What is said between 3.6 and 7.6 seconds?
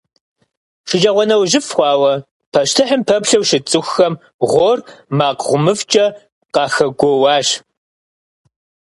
цӀыхухэм гъуор макъ гъумыфӀкӀэ къахэгуоуащ.